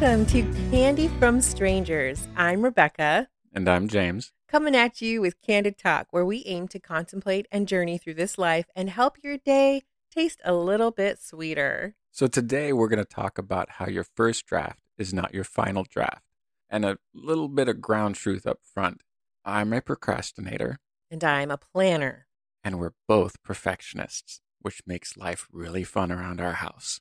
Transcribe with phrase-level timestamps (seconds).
[0.00, 2.28] Welcome to Candy from Strangers.
[2.36, 4.30] I'm Rebecca, And I'm James.
[4.48, 8.38] coming at you with Candid Talk, where we aim to contemplate and journey through this
[8.38, 9.82] life and help your day
[10.14, 11.96] taste a little bit sweeter.
[12.12, 15.84] So today we're going to talk about how your first draft is not your final
[15.88, 16.22] draft.
[16.70, 19.02] And a little bit of ground truth up front.
[19.44, 20.78] I'm a procrastinator,
[21.10, 22.28] And I'm a planner.
[22.62, 27.00] and we're both perfectionists, which makes life really fun around our house.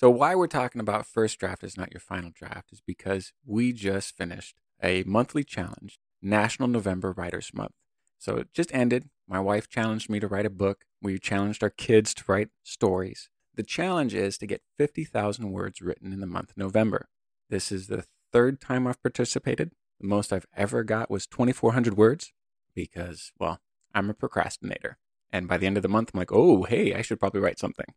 [0.00, 3.74] So, why we're talking about first draft is not your final draft is because we
[3.74, 7.74] just finished a monthly challenge, National November Writers Month.
[8.16, 9.10] So, it just ended.
[9.28, 10.86] My wife challenged me to write a book.
[11.02, 13.28] We challenged our kids to write stories.
[13.56, 17.10] The challenge is to get 50,000 words written in the month of November.
[17.50, 19.72] This is the third time I've participated.
[20.00, 22.32] The most I've ever got was 2,400 words
[22.74, 23.60] because, well,
[23.94, 24.96] I'm a procrastinator.
[25.30, 27.58] And by the end of the month, I'm like, oh, hey, I should probably write
[27.58, 27.92] something.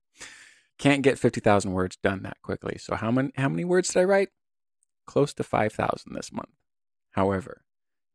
[0.79, 2.77] Can't get 50,000 words done that quickly.
[2.77, 4.29] So, how many, how many words did I write?
[5.05, 6.49] Close to 5,000 this month.
[7.11, 7.63] However,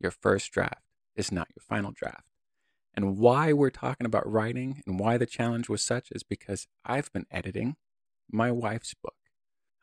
[0.00, 0.82] your first draft
[1.14, 2.24] is not your final draft.
[2.94, 7.12] And why we're talking about writing and why the challenge was such is because I've
[7.12, 7.76] been editing
[8.30, 9.14] my wife's book.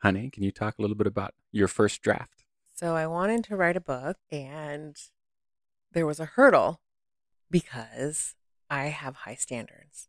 [0.02, 2.44] Honey, can you talk a little bit about your first draft?
[2.74, 4.94] So I wanted to write a book, and
[5.92, 6.82] there was a hurdle
[7.50, 8.34] because
[8.68, 10.08] I have high standards.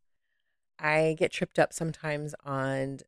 [0.79, 2.99] I get tripped up sometimes on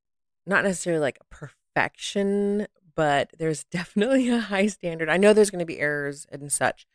[0.46, 5.10] not necessarily like perfection, but there's definitely a high standard.
[5.10, 6.86] I know there's going to be errors and such,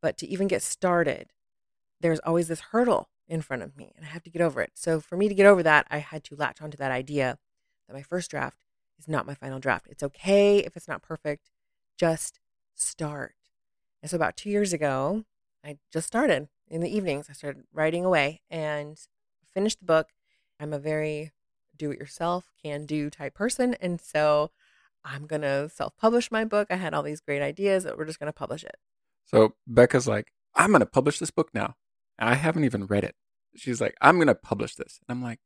[0.00, 1.32] but to even get started,
[2.00, 4.72] there's always this hurdle in front of me, and I have to get over it.
[4.74, 7.38] So for me to get over that, I had to latch onto that idea
[7.86, 8.64] that my first draft
[8.98, 9.86] is not my final draft.
[9.90, 11.50] It's okay if it's not perfect,
[11.98, 12.40] just
[12.74, 13.34] start.
[14.02, 15.24] And so about two years ago,
[15.64, 17.26] I just started in the evenings.
[17.28, 18.98] I started writing away and
[19.52, 20.08] finished the book.
[20.60, 21.32] I'm a very
[21.76, 23.74] do it yourself, can do type person.
[23.80, 24.50] And so
[25.04, 26.68] I'm going to self publish my book.
[26.70, 28.76] I had all these great ideas that we're just going to publish it.
[29.24, 31.76] So Becca's like, I'm going to publish this book now.
[32.18, 33.14] And I haven't even read it.
[33.56, 34.98] She's like, I'm going to publish this.
[35.06, 35.38] And I'm like,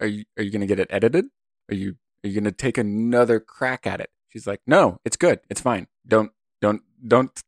[0.00, 1.26] are you, are you going to get it edited?
[1.70, 4.10] Are you, are you going to take another crack at it?
[4.28, 5.40] She's like, no, it's good.
[5.48, 5.86] It's fine.
[6.06, 7.42] Don't, don't, don't.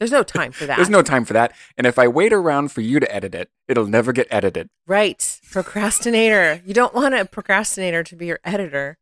[0.00, 0.76] There's no time for that.
[0.76, 1.52] There's no time for that.
[1.76, 4.68] And if I wait around for you to edit it, it'll never get edited.
[4.86, 5.40] Right.
[5.52, 6.62] Procrastinator.
[6.64, 8.98] you don't want a procrastinator to be your editor.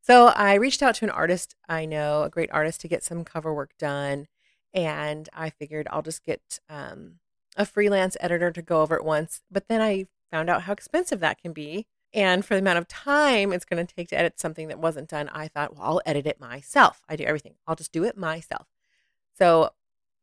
[0.00, 3.24] So I reached out to an artist I know, a great artist, to get some
[3.24, 4.26] cover work done.
[4.72, 7.18] And I figured I'll just get um,
[7.56, 9.42] a freelance editor to go over it once.
[9.50, 11.86] But then I found out how expensive that can be.
[12.14, 15.10] And for the amount of time it's going to take to edit something that wasn't
[15.10, 17.02] done, I thought, well, I'll edit it myself.
[17.06, 17.56] I do everything.
[17.66, 18.66] I'll just do it myself.
[19.36, 19.70] So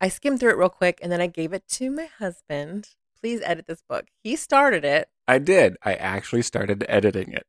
[0.01, 2.89] I skimmed through it real quick and then I gave it to my husband.
[3.19, 4.05] Please edit this book.
[4.23, 5.09] He started it.
[5.27, 5.77] I did.
[5.83, 7.45] I actually started editing it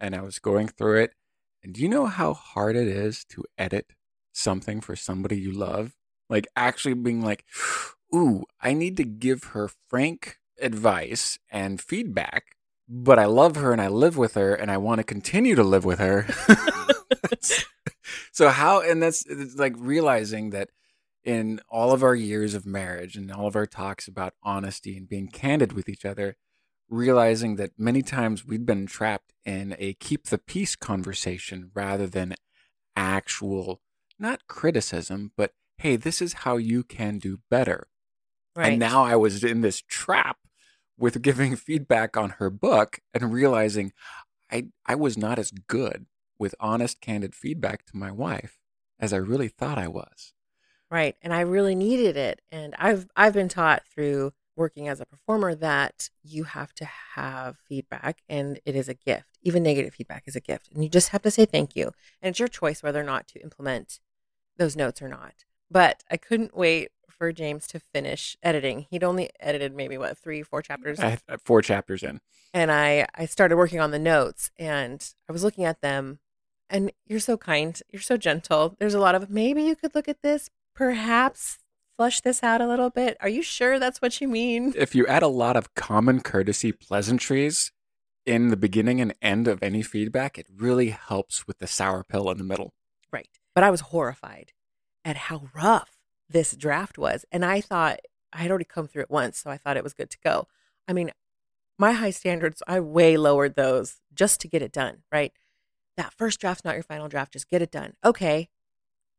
[0.00, 1.14] and I was going through it.
[1.62, 3.92] And do you know how hard it is to edit
[4.32, 5.96] something for somebody you love?
[6.30, 7.44] Like actually being like,
[8.14, 12.56] ooh, I need to give her frank advice and feedback,
[12.88, 15.64] but I love her and I live with her and I want to continue to
[15.64, 16.26] live with her.
[18.32, 20.70] so, how, and that's it's like realizing that
[21.24, 25.08] in all of our years of marriage and all of our talks about honesty and
[25.08, 26.36] being candid with each other,
[26.88, 32.34] realizing that many times we'd been trapped in a keep the peace conversation rather than
[32.96, 33.80] actual,
[34.18, 37.86] not criticism, but hey, this is how you can do better.
[38.56, 38.72] Right.
[38.72, 40.38] And now I was in this trap
[40.98, 43.92] with giving feedback on her book and realizing
[44.50, 46.06] I, I was not as good
[46.38, 48.58] with honest, candid feedback to my wife
[48.98, 50.32] as I really thought I was.
[50.90, 51.16] Right.
[51.22, 52.40] And I really needed it.
[52.50, 56.84] And I've I've been taught through working as a performer that you have to
[57.14, 59.38] have feedback and it is a gift.
[59.42, 60.68] Even negative feedback is a gift.
[60.72, 61.92] And you just have to say thank you.
[62.20, 64.00] And it's your choice whether or not to implement
[64.56, 65.44] those notes or not.
[65.70, 68.86] But I couldn't wait for James to finish editing.
[68.90, 70.98] He'd only edited maybe what, three, four chapters.
[70.98, 72.20] I had four chapters in.
[72.54, 76.18] and I I started working on the notes and I was looking at them
[76.70, 78.76] and you're so kind, you're so gentle.
[78.78, 81.58] There's a lot of maybe you could look at this, perhaps
[81.96, 83.16] flush this out a little bit.
[83.20, 84.72] Are you sure that's what you mean?
[84.76, 87.72] If you add a lot of common courtesy pleasantries
[88.24, 92.30] in the beginning and end of any feedback, it really helps with the sour pill
[92.30, 92.74] in the middle.
[93.12, 93.28] Right.
[93.56, 94.52] But I was horrified
[95.04, 95.98] at how rough
[96.30, 97.24] this draft was.
[97.32, 97.98] And I thought
[98.32, 100.46] I had already come through it once, so I thought it was good to go.
[100.86, 101.10] I mean,
[101.76, 105.32] my high standards, I way lowered those just to get it done, right?
[105.96, 107.94] That first draft's not your final draft, just get it done.
[108.04, 108.48] Okay,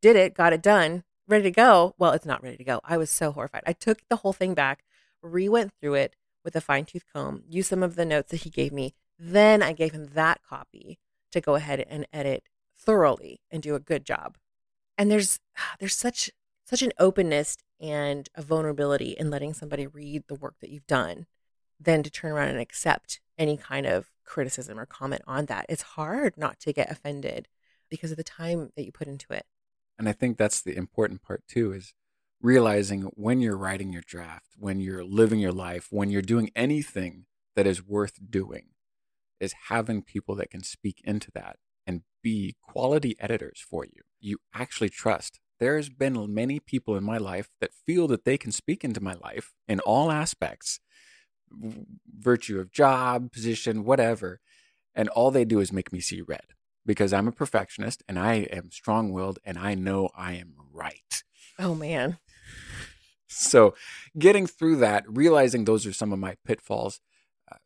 [0.00, 1.94] did it, got it done, ready to go.
[1.98, 2.80] Well, it's not ready to go.
[2.84, 3.62] I was so horrified.
[3.66, 4.84] I took the whole thing back,
[5.22, 8.42] re went through it with a fine tooth comb, used some of the notes that
[8.42, 8.94] he gave me.
[9.18, 10.98] Then I gave him that copy
[11.32, 12.44] to go ahead and edit
[12.76, 14.36] thoroughly and do a good job.
[14.98, 15.38] And there's
[15.78, 16.30] there's such
[16.64, 21.26] such an openness and a vulnerability in letting somebody read the work that you've done
[21.80, 25.66] than to turn around and accept any kind of criticism or comment on that.
[25.68, 27.48] It's hard not to get offended
[27.88, 29.46] because of the time that you put into it.
[30.00, 31.92] And I think that's the important part too is
[32.40, 37.26] realizing when you're writing your draft, when you're living your life, when you're doing anything
[37.54, 38.68] that is worth doing,
[39.40, 44.00] is having people that can speak into that and be quality editors for you.
[44.18, 45.38] You actually trust.
[45.58, 49.16] There's been many people in my life that feel that they can speak into my
[49.22, 50.80] life in all aspects
[52.18, 54.40] virtue of job, position, whatever.
[54.94, 56.54] And all they do is make me see red
[56.86, 61.22] because I'm a perfectionist and I am strong willed and I know I am right.
[61.58, 62.18] Oh, man.
[63.28, 63.74] So,
[64.18, 67.00] getting through that, realizing those are some of my pitfalls,
[67.50, 67.56] uh,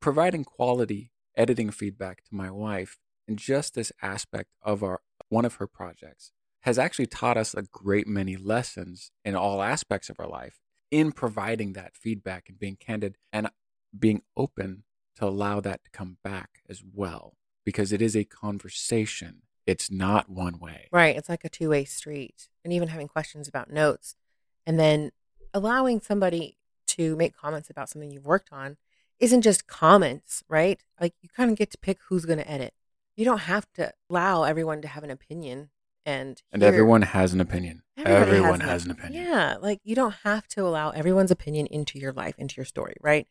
[0.00, 2.98] providing quality editing feedback to my wife,
[3.28, 7.62] and just this aspect of our one of her projects has actually taught us a
[7.62, 10.58] great many lessons in all aspects of our life
[10.90, 13.48] in providing that feedback and being candid and
[13.96, 14.84] being open
[15.16, 17.34] to allow that to come back as well
[17.66, 22.48] because it is a conversation it's not one way right it's like a two-way street
[22.64, 24.16] and even having questions about notes
[24.64, 25.10] and then
[25.52, 28.78] allowing somebody to make comments about something you've worked on
[29.20, 32.72] isn't just comments right like you kind of get to pick who's going to edit
[33.16, 35.68] you don't have to allow everyone to have an opinion
[36.06, 37.82] and and everyone has an opinion.
[37.98, 39.24] Everyone has, has an opinion.
[39.24, 42.94] Yeah, like you don't have to allow everyone's opinion into your life, into your story,
[43.00, 43.26] right?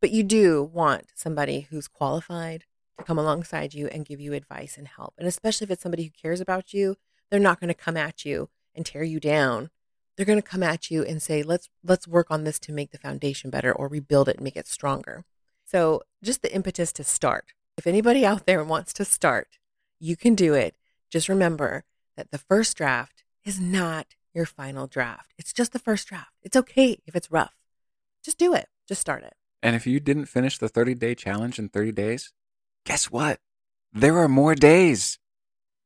[0.00, 2.64] But you do want somebody who's qualified
[2.98, 5.14] to come alongside you and give you advice and help.
[5.18, 6.96] And especially if it's somebody who cares about you,
[7.30, 9.70] they're not going to come at you and tear you down.
[10.16, 12.92] They're going to come at you and say, "Let's let's work on this to make
[12.92, 15.24] the foundation better or rebuild it and make it stronger."
[15.64, 17.52] So, just the impetus to start.
[17.76, 19.58] If anybody out there wants to start,
[19.98, 20.76] you can do it.
[21.10, 21.84] Just remember,
[22.16, 25.32] that the first draft is not your final draft.
[25.38, 26.32] It's just the first draft.
[26.42, 27.54] It's okay if it's rough.
[28.22, 28.68] Just do it.
[28.88, 29.34] Just start it.
[29.62, 32.32] And if you didn't finish the 30 day challenge in 30 days,
[32.84, 33.40] guess what?
[33.92, 35.18] There are more days.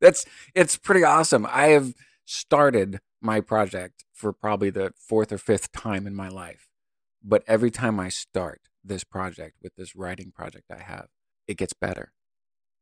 [0.01, 0.25] That's
[0.55, 1.47] it's pretty awesome.
[1.51, 6.69] I have started my project for probably the fourth or fifth time in my life.
[7.23, 11.09] But every time I start this project with this writing project I have,
[11.47, 12.13] it gets better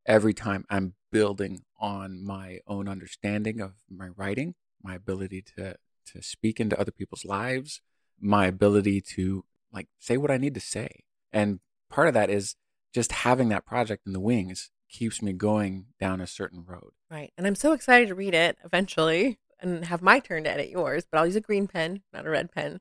[0.06, 5.76] every time I'm building on my own understanding of my writing, my ability to
[6.12, 7.80] to speak into other people's lives,
[8.20, 11.02] my ability to like say what I need to say.
[11.32, 11.58] And
[11.90, 12.54] part of that is
[12.94, 16.92] just having that project in the wings keeps me going down a certain road.
[17.10, 17.32] Right.
[17.36, 21.06] And I'm so excited to read it eventually and have my turn to edit yours,
[21.10, 22.80] but I'll use a green pen, not a red pen.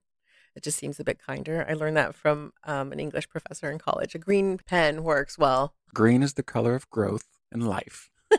[0.56, 1.66] It just seems a bit kinder.
[1.68, 4.16] I learned that from um, an English professor in college.
[4.16, 8.10] A green pen works well Green is the color of growth and life.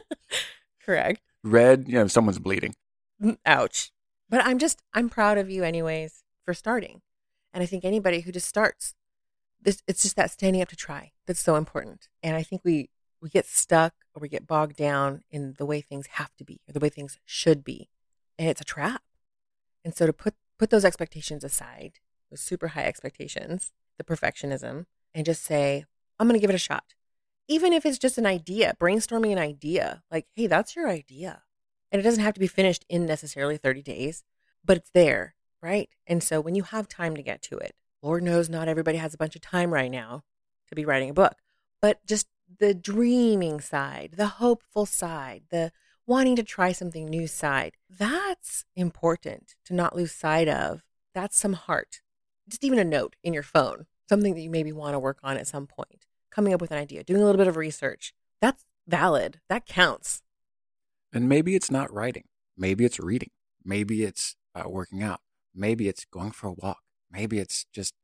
[0.85, 1.23] Correct.
[1.43, 2.75] Red, you know, someone's bleeding.
[3.21, 3.91] Mm, ouch.
[4.29, 7.01] But I'm just, I'm proud of you, anyways, for starting.
[7.55, 8.95] And I think anybody who just starts,
[9.67, 12.09] this, it's just that standing up to try that's so important.
[12.23, 12.89] And I think we,
[13.21, 16.61] we get stuck or we get bogged down in the way things have to be
[16.67, 17.91] or the way things should be.
[18.39, 19.03] And it's a trap.
[19.85, 25.27] And so to put, put those expectations aside, those super high expectations, the perfectionism, and
[25.27, 25.85] just say,
[26.19, 26.95] I'm going to give it a shot
[27.49, 31.43] even if it's just an idea, brainstorming an idea, like, hey, that's your idea.
[31.93, 34.25] And it doesn't have to be finished in necessarily 30 days,
[34.65, 35.89] but it's there, right?
[36.07, 39.15] And so when you have time to get to it, Lord knows not everybody has
[39.15, 40.23] a bunch of time right now
[40.69, 41.37] to be writing a book,
[41.81, 42.27] but just
[42.59, 45.73] the dreaming side, the hopeful side, the
[46.07, 50.83] wanting to try something new side, that's important to not lose sight of.
[51.15, 52.01] That's some heart.
[52.49, 55.37] Just even a note in your phone, something that you maybe want to work on
[55.37, 58.13] at some point coming up with an idea, doing a little bit of research.
[58.41, 59.41] That's valid.
[59.49, 60.23] That counts.
[61.13, 62.25] And maybe it's not writing.
[62.57, 63.31] Maybe it's reading.
[63.65, 65.21] Maybe it's uh, working out.
[65.55, 66.81] Maybe it's going for a walk.
[67.17, 67.95] Maybe it's just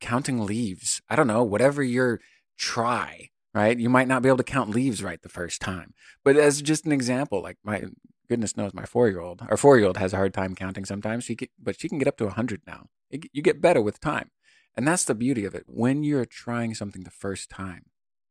[0.00, 1.00] counting leaves.
[1.08, 2.20] I don't know, whatever your
[2.58, 3.78] try, right?
[3.78, 5.94] You might not be able to count leaves right the first time.
[6.24, 7.84] But as just an example, like my
[8.28, 10.84] goodness knows my four year old, our four year old has a hard time counting
[10.84, 11.22] sometimes.
[11.22, 12.86] She get, but she can get up to 100 now.
[13.10, 14.30] It, you get better with time.
[14.76, 15.64] And that's the beauty of it.
[15.66, 17.84] When you're trying something the first time,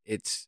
[0.05, 0.47] it's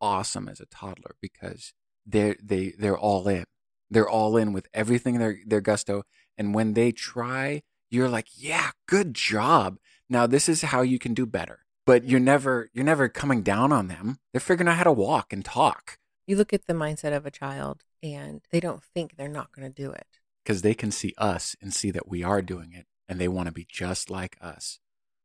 [0.00, 1.72] awesome as a toddler because
[2.06, 3.44] they're they they're all in.
[3.90, 6.02] They're all in with everything their their gusto.
[6.36, 7.62] And when they try,
[7.94, 9.78] you're like, yeah, good job.
[10.08, 11.60] Now this is how you can do better.
[11.86, 14.18] But you're never you're never coming down on them.
[14.32, 15.98] They're figuring out how to walk and talk.
[16.26, 19.70] You look at the mindset of a child and they don't think they're not going
[19.70, 20.06] to do it.
[20.42, 23.46] Because they can see us and see that we are doing it and they want
[23.46, 24.78] to be just like us.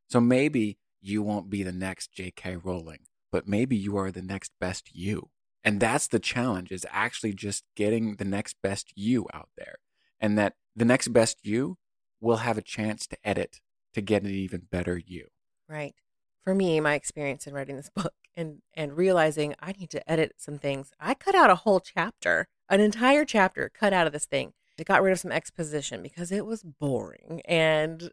[0.09, 2.57] So maybe you won't be the next J.K.
[2.57, 5.29] Rowling, but maybe you are the next best you.
[5.63, 9.75] And that's the challenge is actually just getting the next best you out there.
[10.19, 11.77] And that the next best you
[12.21, 13.61] will have a chance to edit
[13.93, 15.27] to get an even better you.
[15.67, 15.95] Right.
[16.43, 20.35] For me, my experience in writing this book and and realizing I need to edit
[20.37, 24.25] some things, I cut out a whole chapter, an entire chapter cut out of this
[24.25, 24.53] thing.
[24.77, 28.11] It got rid of some exposition because it was boring and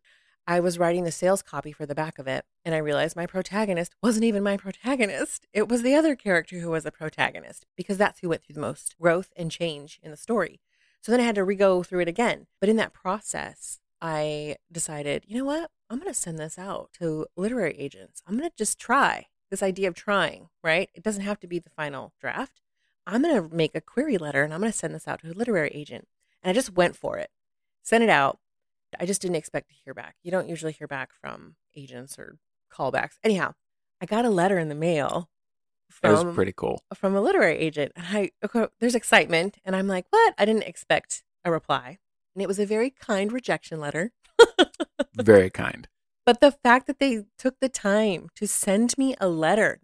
[0.48, 3.26] I was writing the sales copy for the back of it, and I realized my
[3.26, 5.44] protagonist wasn't even my protagonist.
[5.52, 8.60] It was the other character who was the protagonist because that's who went through the
[8.60, 10.60] most growth and change in the story.
[11.00, 12.46] So then I had to re go through it again.
[12.60, 15.70] But in that process, I decided, you know what?
[15.88, 18.22] I'm going to send this out to literary agents.
[18.26, 20.90] I'm going to just try this idea of trying, right?
[20.94, 22.60] It doesn't have to be the final draft.
[23.06, 25.30] I'm going to make a query letter and I'm going to send this out to
[25.30, 26.08] a literary agent.
[26.42, 27.30] And I just went for it,
[27.82, 28.38] sent it out.
[28.98, 30.16] I just didn't expect to hear back.
[30.22, 32.38] You don't usually hear back from agents or
[32.72, 33.18] callbacks.
[33.22, 33.54] Anyhow,
[34.00, 35.28] I got a letter in the mail
[36.02, 36.82] That was pretty cool.
[36.94, 38.30] from a literary agent, and I
[38.80, 40.34] there's excitement, and I'm like, what?
[40.36, 41.98] I didn't expect a reply,
[42.36, 44.12] and it was a very kind rejection letter.
[45.16, 45.88] Very kind.
[46.26, 49.80] But the fact that they took the time to send me a letter,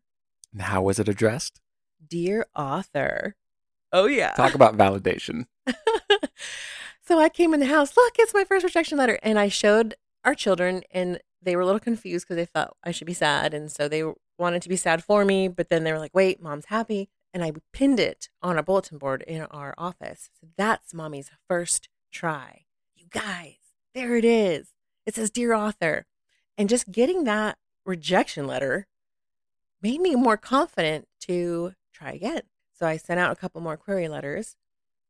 [0.52, 1.60] And how was it addressed?
[2.06, 3.36] dear author.
[3.92, 4.32] Oh yeah.
[4.32, 5.46] Talk about validation.
[7.06, 7.96] so I came in the house.
[7.96, 9.94] Look, it's my first rejection letter, and I showed
[10.24, 13.54] our children, and they were a little confused because they thought I should be sad,
[13.54, 14.04] and so they
[14.38, 15.48] wanted to be sad for me.
[15.48, 18.98] But then they were like, "Wait, mom's happy," and I pinned it on a bulletin
[18.98, 20.28] board in our office.
[20.38, 22.66] So that's mommy's first try.
[22.94, 23.56] You guys,
[23.94, 24.72] there it is.
[25.06, 26.06] It says, "Dear author,"
[26.56, 28.86] and just getting that rejection letter
[29.80, 32.42] made me more confident to try again.
[32.72, 34.56] So I sent out a couple more query letters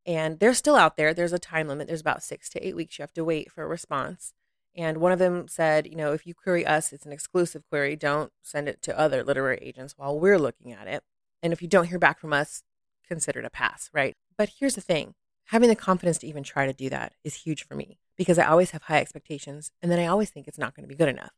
[0.05, 1.15] and they're still out there.
[1.15, 1.87] There's a time limit.
[1.87, 4.33] There's about six to eight weeks you have to wait for a response.
[4.75, 7.95] And one of them said, you know, if you query us, it's an exclusive query.
[7.95, 11.05] Don't send it to other literary agents while we're looking at it.
[11.43, 12.63] And if you don't hear back from us,
[13.07, 14.17] consider it a pass, right?
[14.37, 15.15] But here's the thing
[15.47, 18.47] having the confidence to even try to do that is huge for me because I
[18.47, 21.09] always have high expectations and then I always think it's not going to be good
[21.09, 21.33] enough.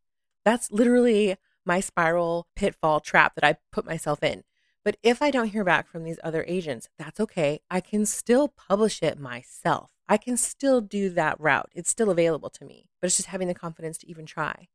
[0.44, 4.44] That's literally my spiral pitfall trap that I put myself in.
[4.84, 7.60] But if I don't hear back from these other agents, that's okay.
[7.70, 9.90] I can still publish it myself.
[10.06, 11.70] I can still do that route.
[11.74, 14.68] It's still available to me, but it's just having the confidence to even try.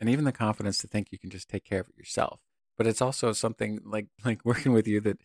[0.00, 2.40] and even the confidence to think you can just take care of it yourself.
[2.76, 5.18] But it's also something like like working with you that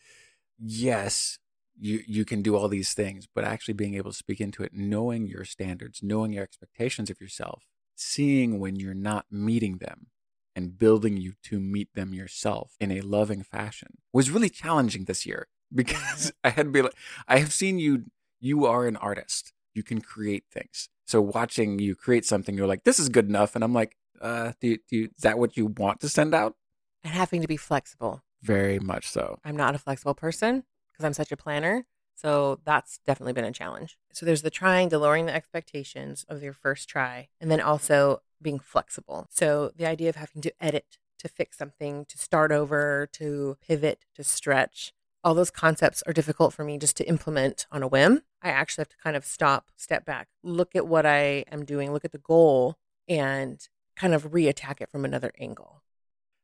[0.60, 1.40] yes,
[1.82, 4.72] you you can do all these things, but actually being able to speak into it,
[4.74, 7.64] knowing your standards, knowing your expectations of yourself,
[7.96, 10.08] seeing when you're not meeting them
[10.56, 15.26] and building you to meet them yourself in a loving fashion was really challenging this
[15.26, 16.96] year because I had to be like
[17.28, 18.06] I have seen you
[18.40, 19.52] you are an artist.
[19.74, 20.90] You can create things.
[21.06, 23.56] So watching you create something, you're like, this is good enough.
[23.56, 26.56] And I'm like, uh, do do you, is that what you want to send out?
[27.04, 28.22] And having to be flexible.
[28.44, 29.40] Very much so.
[29.44, 31.86] I'm not a flexible person because I'm such a planner.
[32.16, 33.98] So that's definitely been a challenge.
[34.14, 38.22] So there's the trying, the lowering the expectations of your first try, and then also
[38.42, 39.28] being flexible.
[39.32, 44.06] So the idea of having to edit, to fix something, to start over, to pivot,
[44.16, 44.94] to stretch,
[45.24, 48.22] all those concepts are difficult for me just to implement on a whim.
[48.42, 51.94] I actually have to kind of stop, step back, look at what I am doing,
[51.94, 53.60] look at the goal, and
[53.96, 55.84] kind of reattack it from another angle.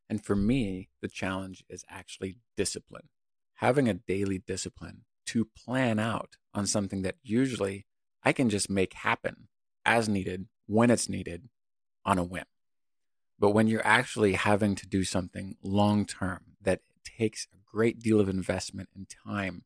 [0.09, 3.09] And for me, the challenge is actually discipline.
[3.57, 7.85] Having a daily discipline to plan out on something that usually
[8.23, 9.47] I can just make happen
[9.85, 11.49] as needed, when it's needed,
[12.05, 12.45] on a whim.
[13.39, 18.19] But when you're actually having to do something long term that takes a great deal
[18.19, 19.63] of investment and time,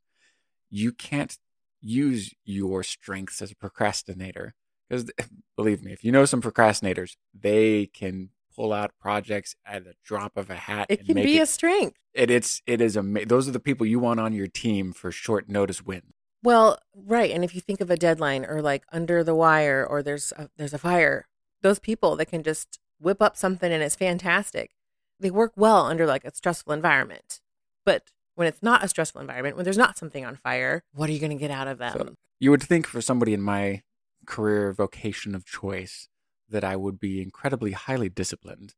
[0.69, 1.38] you can't
[1.79, 4.53] use your strengths as a procrastinator.
[4.88, 5.10] Because
[5.55, 10.38] believe me, if you know some procrastinators, they can pull out projects at the drop
[10.38, 10.88] of a hat.
[10.89, 11.98] It can be it, a strength.
[12.13, 15.12] it it's it is ama- Those are the people you want on your team for
[15.12, 16.13] short notice wins.
[16.43, 20.01] Well, right, and if you think of a deadline or like under the wire or
[20.01, 21.27] there's a, there's a fire,
[21.62, 24.72] those people that can just whip up something and it's fantastic.
[25.20, 27.41] They work well under like a stressful environment.
[27.86, 31.13] But when it's not a stressful environment, when there's not something on fire, what are
[31.13, 31.93] you going to get out of them?
[31.93, 33.81] So you would think for somebody in my
[34.25, 36.08] career vocation of choice
[36.51, 38.75] that I would be incredibly highly disciplined.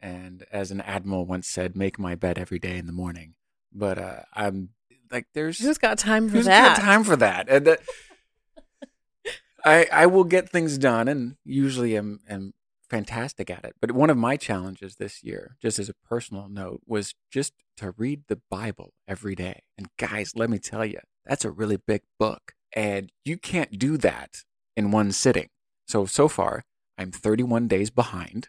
[0.00, 3.34] And as an admiral once said, make my bed every day in the morning.
[3.72, 4.70] But uh, I'm
[5.10, 6.76] like, there's Who's got time for who's that?
[6.76, 7.48] got time for that?
[7.48, 7.80] And that
[9.64, 12.52] I I will get things done, and usually am am
[12.88, 13.74] fantastic at it.
[13.80, 17.92] But one of my challenges this year, just as a personal note, was just to
[17.96, 19.62] read the Bible every day.
[19.78, 23.96] And guys, let me tell you, that's a really big book, and you can't do
[23.98, 24.30] that
[24.76, 25.48] in one sitting.
[25.86, 26.64] So so far,
[27.00, 28.48] I'm 31 days behind.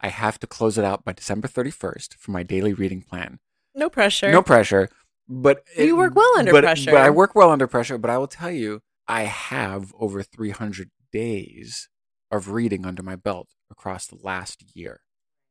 [0.00, 3.38] I have to close it out by December 31st for my daily reading plan.
[3.72, 4.32] No pressure.
[4.32, 4.88] No pressure.
[5.28, 6.90] But You work well under but- pressure.
[6.90, 7.96] But I work well under pressure.
[7.96, 11.88] But I will tell you, I have over 300 days
[12.32, 15.02] of reading under my belt across the last year.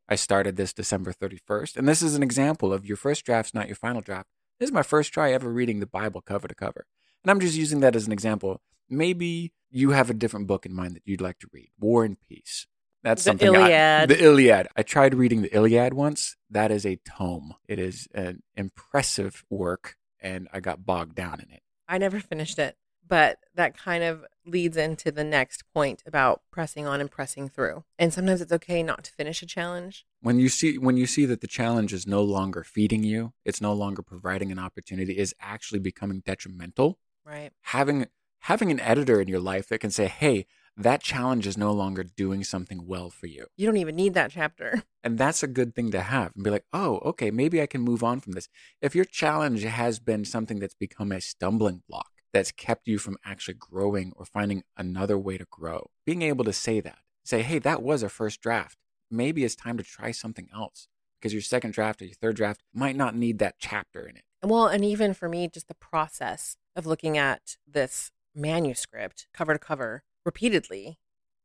[0.09, 3.67] I started this December 31st, and this is an example of your first draft's not
[3.67, 4.27] your final draft.
[4.59, 6.85] This is my first try ever reading the Bible cover to cover.
[7.23, 8.61] And I'm just using that as an example.
[8.89, 12.17] Maybe you have a different book in mind that you'd like to read War and
[12.19, 12.67] Peace.
[13.03, 14.09] That's The something I- Iliad.
[14.09, 14.67] the Iliad.
[14.77, 16.37] I tried reading the Iliad once.
[16.49, 17.55] That is a tome.
[17.67, 21.63] It is an impressive work, and I got bogged down in it.
[21.87, 26.85] I never finished it, but that kind of leads into the next point about pressing
[26.85, 27.83] on and pressing through.
[27.99, 30.05] And sometimes it's okay not to finish a challenge.
[30.21, 33.59] When you see when you see that the challenge is no longer feeding you, it's
[33.59, 36.99] no longer providing an opportunity, is actually becoming detrimental.
[37.25, 37.51] Right.
[37.63, 38.07] Having
[38.43, 40.45] having an editor in your life that can say, "Hey,
[40.75, 44.31] that challenge is no longer doing something well for you." You don't even need that
[44.31, 44.83] chapter.
[45.05, 47.81] And that's a good thing to have and be like, oh, okay, maybe I can
[47.81, 48.47] move on from this.
[48.81, 53.17] If your challenge has been something that's become a stumbling block, that's kept you from
[53.23, 57.59] actually growing or finding another way to grow, being able to say that, say, hey,
[57.59, 58.77] that was a first draft.
[59.11, 60.87] Maybe it's time to try something else
[61.19, 64.23] because your second draft or your third draft might not need that chapter in it.
[64.41, 69.59] Well, and even for me, just the process of looking at this manuscript cover to
[69.59, 70.97] cover repeatedly,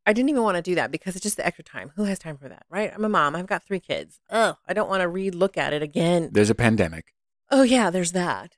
[0.06, 1.92] I didn't even want to do that because it's just the extra time.
[1.96, 2.90] Who has time for that, right?
[2.94, 3.36] I'm a mom.
[3.36, 4.20] I've got three kids.
[4.30, 6.30] Oh, I don't want to read, look at it again.
[6.32, 7.12] There's a pandemic.
[7.50, 8.56] Oh, yeah, there's that.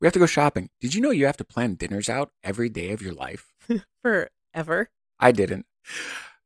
[0.00, 0.70] We have to go shopping.
[0.80, 3.52] Did you know you have to plan dinners out every day of your life?
[4.02, 4.90] Forever.
[5.18, 5.66] I didn't.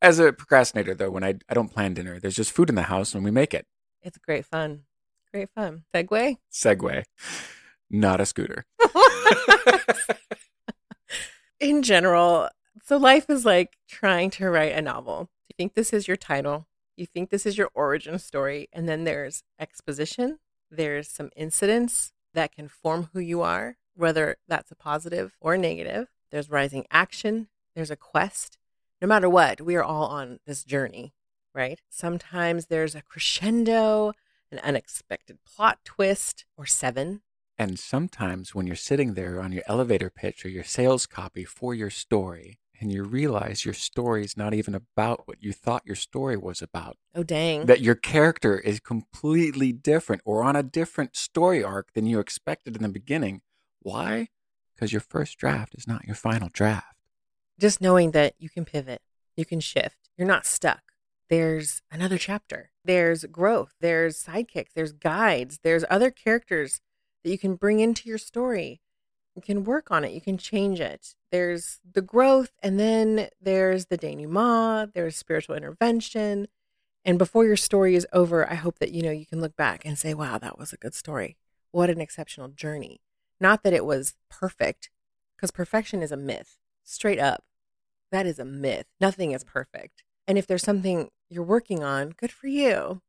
[0.03, 2.83] As a procrastinator, though, when I, I don't plan dinner, there's just food in the
[2.83, 3.67] house when we make it.
[4.03, 4.83] It's great fun.
[5.33, 5.85] Great fun.
[5.93, 6.37] Segway?
[6.53, 7.05] Segway,
[7.91, 8.67] not a scooter.
[11.65, 12.51] in general,
[12.85, 15.31] so life is like trying to write a novel.
[15.49, 19.05] You think this is your title, you think this is your origin story, and then
[19.05, 20.39] there's exposition,
[20.71, 26.09] there's some incidents that can form who you are, whether that's a positive or negative.
[26.31, 28.59] There's rising action, there's a quest.
[29.01, 31.15] No matter what, we are all on this journey,
[31.55, 31.81] right?
[31.89, 34.13] Sometimes there's a crescendo,
[34.53, 37.23] an unexpected plot twist, or seven.
[37.57, 41.73] And sometimes when you're sitting there on your elevator pitch or your sales copy for
[41.75, 45.95] your story, and you realize your story is not even about what you thought your
[45.95, 47.67] story was about, Oh, dang.
[47.67, 52.75] that your character is completely different or on a different story arc than you expected
[52.77, 53.43] in the beginning.
[53.81, 54.29] Why?
[54.75, 56.97] Because your first draft is not your final draft.
[57.61, 59.01] just knowing that you can pivot,
[59.37, 60.83] you can shift, you're not stuck.
[61.31, 66.81] There's another chapter, there's growth, there's sidekicks, there's guides, there's other characters
[67.25, 68.81] that you can bring into your story.
[69.35, 71.17] You can work on it, you can change it.
[71.33, 76.47] There's the growth, and then there's the denouement, there's spiritual intervention.
[77.05, 79.85] And before your story is over, I hope that you know you can look back
[79.85, 81.37] and say, wow, that was a good story.
[81.73, 83.01] What an exceptional journey.
[83.41, 84.91] Not that it was perfect,
[85.37, 87.43] because perfection is a myth straight up.
[88.13, 88.87] That is a myth.
[89.01, 90.05] Nothing is perfect.
[90.29, 93.03] And if there's something you're working on, good for you.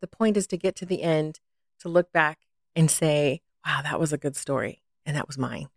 [0.00, 1.40] The point is to get to the end,
[1.80, 2.38] to look back
[2.76, 4.82] and say, wow, that was a good story.
[5.06, 5.68] And that was mine.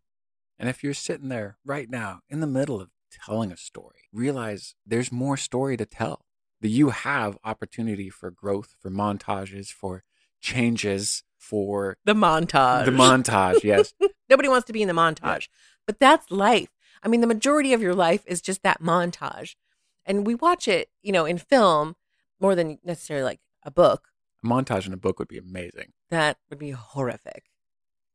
[0.59, 4.75] And if you're sitting there right now in the middle of telling a story, realize
[4.85, 6.25] there's more story to tell.
[6.61, 10.03] That you have opportunity for growth, for montages, for
[10.41, 12.85] changes, for The montage.
[12.85, 13.63] the montage.
[13.63, 13.93] Yes.
[14.29, 15.49] Nobody wants to be in the montage,
[15.85, 16.69] but that's life.
[17.03, 19.55] I mean, the majority of your life is just that montage.
[20.03, 21.95] And we watch it, you know, in film
[22.39, 24.07] more than necessarily like a book.
[24.43, 25.93] A montage in a book would be amazing.
[26.09, 27.45] that would be horrific.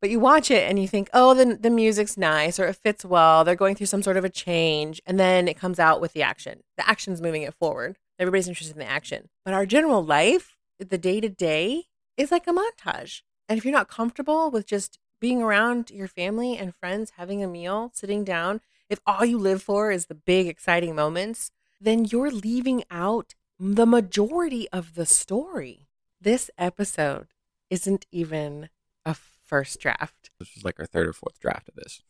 [0.00, 3.04] But you watch it and you think, oh, the, the music's nice or it fits
[3.04, 3.44] well.
[3.44, 5.00] They're going through some sort of a change.
[5.06, 6.64] And then it comes out with the action.
[6.76, 7.98] The action's moving it forward.
[8.18, 9.28] Everybody's interested in the action.
[9.44, 11.84] But our general life, the day to day,
[12.16, 13.22] is like a montage.
[13.48, 17.46] And if you're not comfortable with just being around your family and friends, having a
[17.46, 22.32] meal, sitting down, if all you live for is the big, exciting moments, then you're
[22.32, 25.86] leaving out the majority of the story.
[26.22, 27.26] This episode
[27.68, 28.68] isn't even
[29.04, 30.30] a first draft.
[30.38, 32.00] This was like our third or fourth draft of this.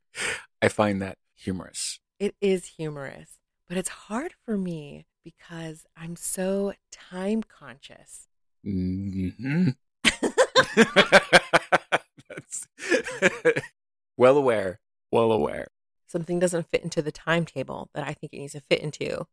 [0.60, 2.00] I find that humorous.
[2.18, 8.26] It is humorous, but it's hard for me because I'm so time conscious.
[8.64, 9.68] hmm
[10.74, 12.66] That's
[14.16, 14.80] well aware.
[15.12, 15.68] Well aware.
[16.08, 19.28] Something doesn't fit into the timetable that I think it needs to fit into.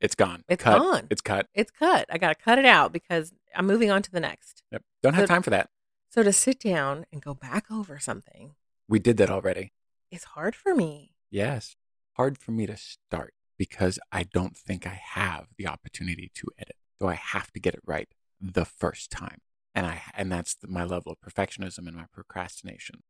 [0.00, 0.44] It's gone.
[0.48, 0.78] It's cut.
[0.78, 1.06] gone.
[1.10, 1.46] It's cut.
[1.54, 2.06] It's cut.
[2.10, 4.62] I got to cut it out because I'm moving on to the next.
[4.72, 4.82] Yep.
[5.02, 5.70] Don't have So- time for that.
[6.08, 8.54] So to sit down and go back over something
[8.88, 9.72] We did that already.
[10.10, 11.14] It's hard for me.
[11.30, 11.76] Yes.
[12.14, 16.74] Hard for me to start because I don't think I have the opportunity to edit.
[17.00, 18.08] So I have to get it right
[18.40, 19.42] the first time.
[19.72, 23.04] And I and that's the, my level of perfectionism and my procrastination.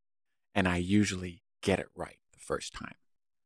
[0.55, 2.97] And I usually get it right the first time.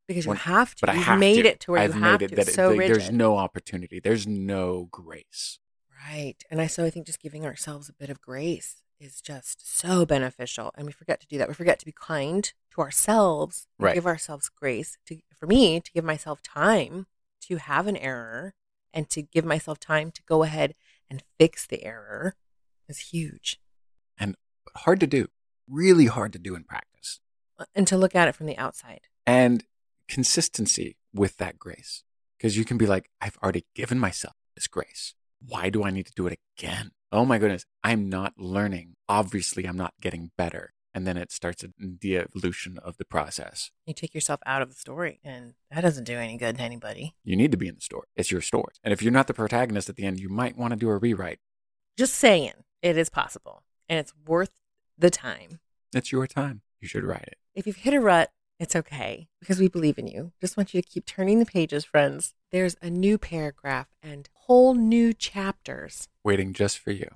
[0.07, 0.81] Because you When- have to.
[0.81, 1.49] But I have made to.
[1.49, 2.35] it to where I've you made have it to.
[2.35, 2.95] that It's so rigid.
[2.95, 3.99] there's no opportunity.
[3.99, 5.59] There's no grace.
[6.07, 6.35] Right.
[6.51, 10.05] And I so I think just giving ourselves a bit of grace is just so
[10.05, 10.71] beneficial.
[10.75, 11.47] And we forget to do that.
[11.47, 13.67] We forget to be kind to ourselves.
[13.79, 13.95] Right.
[13.95, 17.07] Give ourselves grace to for me to give myself time
[17.41, 18.53] to have an error
[18.93, 20.75] and to give myself time to go ahead
[21.09, 22.35] and fix the error
[22.87, 23.59] is huge.
[24.17, 24.35] And
[24.75, 25.27] hard to do.
[25.67, 27.19] Really hard to do in practice.
[27.57, 29.01] Uh, And to look at it from the outside.
[29.25, 29.63] and
[30.07, 32.03] consistency with that grace.
[32.37, 35.13] Because you can be like, I've already given myself this grace.
[35.45, 36.91] Why do I need to do it again?
[37.11, 38.95] Oh my goodness, I'm not learning.
[39.07, 40.73] Obviously, I'm not getting better.
[40.93, 43.69] And then it starts a, the evolution of the process.
[43.85, 47.15] You take yourself out of the story and that doesn't do any good to anybody.
[47.23, 48.07] You need to be in the story.
[48.15, 48.73] It's your story.
[48.83, 50.97] And if you're not the protagonist at the end, you might want to do a
[50.97, 51.39] rewrite.
[51.97, 54.51] Just saying, it is possible and it's worth
[54.97, 55.59] the time.
[55.93, 56.61] It's your time.
[56.79, 57.37] You should write it.
[57.53, 60.31] If you've hit a rut, it's okay because we believe in you.
[60.39, 62.33] Just want you to keep turning the pages, friends.
[62.51, 66.07] There's a new paragraph and whole new chapters.
[66.23, 67.09] Waiting just for you.